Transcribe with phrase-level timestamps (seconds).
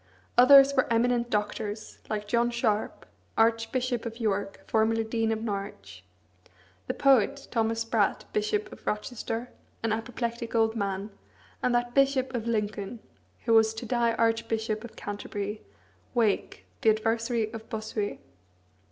[0.35, 3.05] Others were eminent Doctors, like John Sharp,
[3.37, 6.03] Archbishop of York, formerly Dean of Norwich;
[6.87, 9.49] the poet, Thomas Spratt, Bishop of Rochester,
[9.83, 11.11] an apoplectic old man;
[11.61, 12.99] and that Bishop of Lincoln,
[13.45, 15.61] who was to die Archbishop of Canterbury,
[16.15, 18.17] Wake, the adversary of Bossuet.